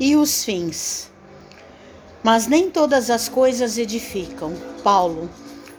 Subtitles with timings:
[0.00, 1.10] e os fins.
[2.24, 4.54] Mas nem todas as coisas edificam.
[4.82, 5.30] Paulo,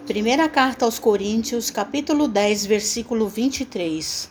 [0.06, 4.30] primeira carta aos Coríntios, capítulo 10, versículo 23.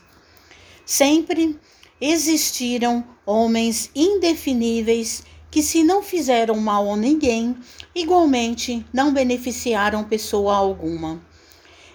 [0.86, 1.58] Sempre
[2.00, 7.56] existiram homens indefiníveis que, se não fizeram mal a ninguém,
[7.92, 11.20] igualmente não beneficiaram pessoa alguma.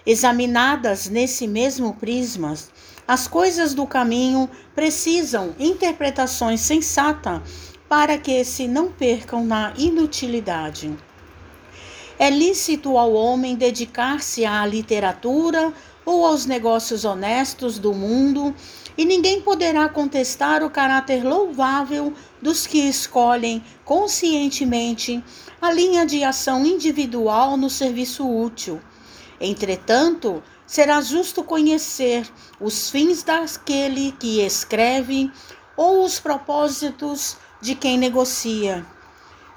[0.04, 2.54] Examinadas nesse mesmo prisma,
[3.08, 10.96] as coisas do caminho precisam interpretações sensatas para que se não percam na inutilidade.
[12.18, 15.72] É lícito ao homem dedicar-se à literatura
[16.04, 18.54] ou aos negócios honestos do mundo,
[18.96, 25.22] e ninguém poderá contestar o caráter louvável dos que escolhem conscientemente
[25.60, 28.80] a linha de ação individual no serviço útil
[29.40, 32.26] Entretanto, será justo conhecer
[32.60, 35.30] os fins daquele que escreve
[35.76, 38.86] ou os propósitos de quem negocia.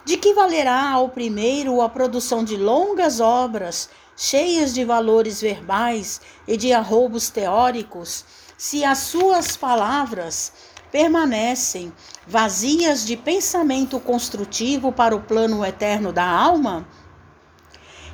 [0.03, 6.57] De que valerá ao primeiro a produção de longas obras, cheias de valores verbais e
[6.57, 8.25] de arroubos teóricos,
[8.57, 10.51] se as suas palavras
[10.91, 11.93] permanecem
[12.25, 16.87] vazias de pensamento construtivo para o plano eterno da alma?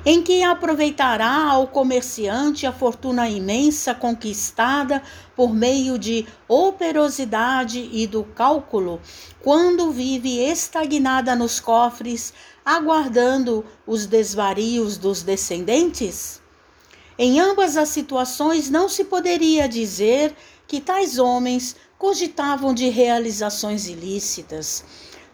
[0.08, 5.02] Em que aproveitará ao comerciante a fortuna imensa conquistada
[5.34, 9.00] por meio de operosidade e do cálculo,
[9.42, 12.32] quando vive estagnada nos cofres,
[12.64, 16.40] aguardando os desvarios dos descendentes?
[17.18, 20.36] Em ambas as situações, não se poderia dizer
[20.68, 24.84] que tais homens cogitavam de realizações ilícitas.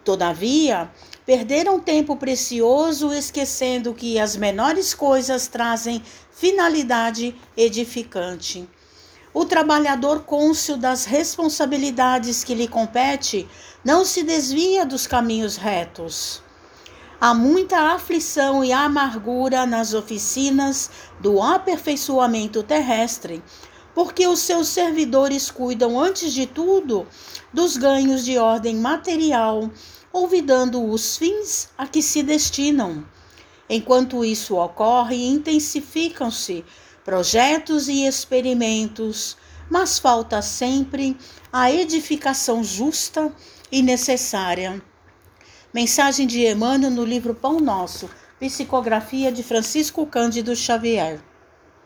[0.03, 0.91] Todavia,
[1.25, 8.67] Perderam tempo precioso esquecendo que as menores coisas trazem finalidade edificante.
[9.33, 13.47] O trabalhador cônscio das responsabilidades que lhe compete
[13.85, 16.43] não se desvia dos caminhos retos.
[17.21, 23.41] Há muita aflição e amargura nas oficinas do aperfeiçoamento terrestre,
[23.93, 27.07] porque os seus servidores cuidam, antes de tudo,
[27.53, 29.69] dos ganhos de ordem material
[30.13, 33.03] olvidando os fins a que se destinam.
[33.67, 36.63] Enquanto isso ocorre, intensificam-se
[37.03, 39.35] projetos e experimentos,
[39.69, 41.17] mas falta sempre
[41.51, 43.33] a edificação justa
[43.71, 44.81] e necessária.
[45.73, 48.07] Mensagem de Emmanuel no livro Pão Nosso,
[48.39, 51.19] psicografia de Francisco Cândido Xavier.